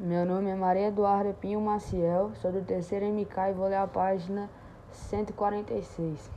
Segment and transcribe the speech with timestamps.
[0.00, 3.86] Meu nome é Maria Eduarda Pinho Maciel, sou do terceiro MK e vou ler a
[3.86, 4.50] página
[4.90, 6.30] 146.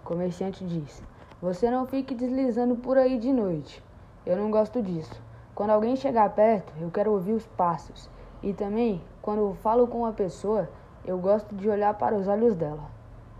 [0.00, 1.00] O comerciante diz:
[1.40, 3.80] Você não fique deslizando por aí de noite.
[4.26, 5.22] Eu não gosto disso.
[5.54, 8.10] Quando alguém chegar perto, eu quero ouvir os passos.
[8.42, 10.68] E também, quando falo com uma pessoa,
[11.04, 12.90] eu gosto de olhar para os olhos dela.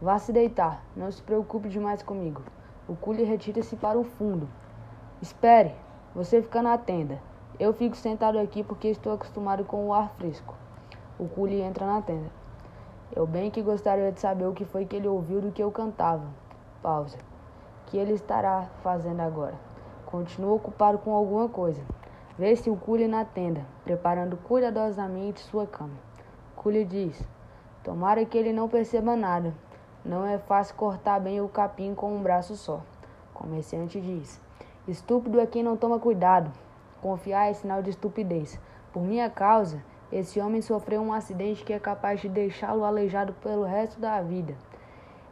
[0.01, 2.41] Vá se deitar, não se preocupe demais comigo.
[2.87, 4.49] O cule retira-se para o fundo.
[5.21, 5.75] Espere,
[6.15, 7.30] você fica na tenda.
[7.61, 10.55] Eu fico sentado aqui porque estou acostumado com o ar fresco.
[11.19, 12.31] O cule entra na tenda.
[13.15, 15.71] Eu bem que gostaria de saber o que foi que ele ouviu do que eu
[15.71, 16.25] cantava.
[16.83, 17.19] Pausa.
[17.85, 19.57] Que ele estará fazendo agora?
[20.07, 21.83] Continua ocupado com alguma coisa.
[22.39, 25.99] Vê-se o cule na tenda, preparando cuidadosamente sua cama.
[26.57, 27.23] Cule diz:
[27.85, 29.53] Tomara que ele não perceba nada.
[30.03, 32.81] Não é fácil cortar bem o capim com um braço só.
[33.35, 34.41] Comerciante diz:
[34.89, 36.51] Estúpido é quem não toma cuidado.
[37.01, 38.61] Confiar é sinal de estupidez.
[38.93, 39.83] Por minha causa,
[40.13, 44.55] esse homem sofreu um acidente que é capaz de deixá-lo aleijado pelo resto da vida.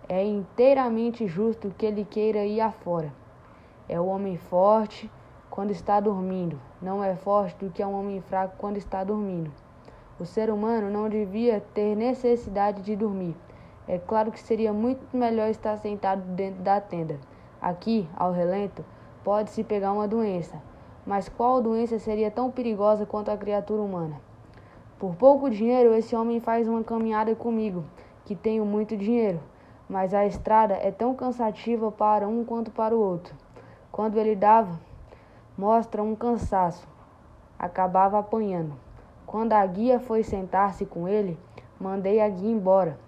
[0.09, 3.12] É inteiramente justo que ele queira ir afora.
[3.87, 5.11] É o homem forte
[5.51, 9.50] quando está dormindo, não é forte do que é um homem fraco quando está dormindo.
[10.19, 13.37] O ser humano não devia ter necessidade de dormir.
[13.87, 17.19] É claro que seria muito melhor estar sentado dentro da tenda.
[17.61, 18.83] Aqui, ao relento,
[19.23, 20.62] pode-se pegar uma doença
[21.09, 24.20] mas qual doença seria tão perigosa quanto a criatura humana?
[24.98, 27.83] Por pouco dinheiro, esse homem faz uma caminhada comigo,
[28.27, 29.41] que tenho muito dinheiro,
[29.89, 33.34] mas a estrada é tão cansativa para um quanto para o outro.
[33.91, 34.78] Quando ele dava,
[35.56, 36.87] mostra um cansaço.
[37.59, 38.75] Acabava apanhando.
[39.25, 41.39] Quando a guia foi sentar-se com ele,
[41.81, 42.98] mandei a guia embora.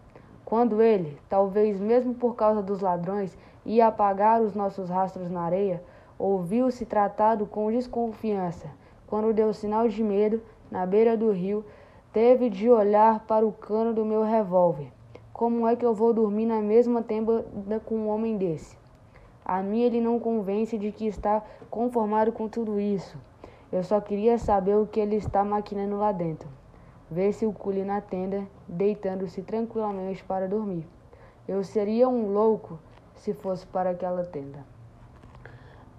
[0.43, 5.83] Quando ele, talvez mesmo por causa dos ladrões, ia apagar os nossos rastros na areia,
[6.21, 8.69] ouviu-se tratado com desconfiança.
[9.07, 11.65] Quando deu sinal de medo, na beira do rio,
[12.13, 14.93] teve de olhar para o cano do meu revólver.
[15.33, 17.43] Como é que eu vou dormir na mesma tenda
[17.87, 18.77] com um homem desse?
[19.43, 23.17] A mim ele não convence de que está conformado com tudo isso.
[23.73, 26.49] Eu só queria saber o que ele está maquinando lá dentro.
[27.11, 30.87] Vê-se o culi na tenda, deitando-se tranquilamente para dormir.
[31.49, 32.79] Eu seria um louco
[33.15, 34.65] se fosse para aquela tenda.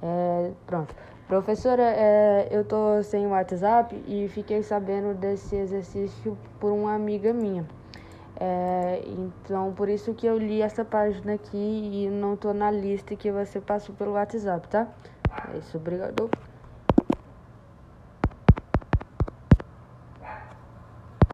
[0.02, 0.96] É, pronto.
[1.28, 7.66] Professora, é, eu tô sem WhatsApp e fiquei sabendo desse exercício por uma amiga minha.
[8.38, 13.16] É, então, por isso que eu li essa página aqui e não tô na lista
[13.16, 14.88] que você passou pelo WhatsApp, tá?
[15.54, 16.30] É isso, obrigado.